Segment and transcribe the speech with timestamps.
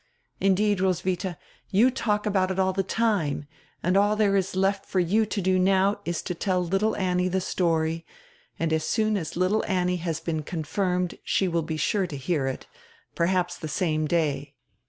[0.39, 1.37] Indeed, Roswitha,
[1.69, 3.45] you talk about it all die time,
[3.83, 7.29] and all diere is left for you to do now is to tell little Annie
[7.29, 8.03] die story,
[8.57, 12.17] and as soon as littie Annie has been con firmed she will be sure to
[12.17, 12.65] hear it,
[13.13, 14.55] perhaps die same day.